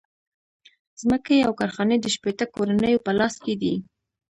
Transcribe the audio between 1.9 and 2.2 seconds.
د